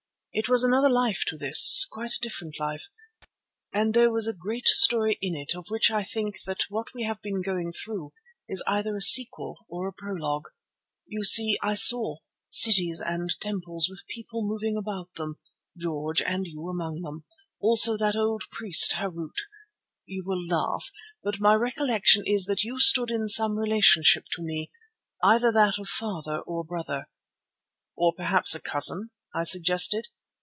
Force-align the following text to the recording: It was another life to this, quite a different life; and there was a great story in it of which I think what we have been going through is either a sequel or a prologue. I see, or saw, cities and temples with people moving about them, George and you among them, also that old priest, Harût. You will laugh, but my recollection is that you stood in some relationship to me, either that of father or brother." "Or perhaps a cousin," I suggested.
It 0.33 0.47
was 0.47 0.63
another 0.63 0.89
life 0.89 1.25
to 1.27 1.35
this, 1.37 1.85
quite 1.91 2.13
a 2.13 2.19
different 2.21 2.55
life; 2.57 2.87
and 3.73 3.93
there 3.93 4.09
was 4.09 4.27
a 4.29 4.33
great 4.33 4.65
story 4.65 5.17
in 5.21 5.35
it 5.35 5.53
of 5.57 5.65
which 5.67 5.91
I 5.91 6.03
think 6.05 6.37
what 6.69 6.87
we 6.95 7.03
have 7.03 7.21
been 7.21 7.41
going 7.41 7.73
through 7.73 8.13
is 8.47 8.63
either 8.65 8.95
a 8.95 9.01
sequel 9.01 9.57
or 9.67 9.89
a 9.89 9.93
prologue. 9.93 10.45
I 11.13 11.21
see, 11.23 11.57
or 11.61 11.75
saw, 11.75 12.15
cities 12.47 13.01
and 13.05 13.29
temples 13.41 13.87
with 13.89 14.05
people 14.07 14.41
moving 14.41 14.77
about 14.77 15.09
them, 15.17 15.37
George 15.77 16.21
and 16.21 16.47
you 16.47 16.69
among 16.69 17.01
them, 17.01 17.25
also 17.59 17.97
that 17.97 18.15
old 18.15 18.45
priest, 18.53 18.93
Harût. 18.93 19.35
You 20.05 20.23
will 20.25 20.41
laugh, 20.47 20.93
but 21.21 21.41
my 21.41 21.55
recollection 21.55 22.23
is 22.25 22.45
that 22.45 22.63
you 22.63 22.79
stood 22.79 23.11
in 23.11 23.27
some 23.27 23.57
relationship 23.59 24.27
to 24.31 24.41
me, 24.41 24.71
either 25.21 25.51
that 25.51 25.77
of 25.77 25.89
father 25.89 26.39
or 26.39 26.63
brother." 26.63 27.09
"Or 27.97 28.13
perhaps 28.15 28.55
a 28.55 28.61
cousin," 28.61 29.09
I 29.35 29.43
suggested. 29.43 30.07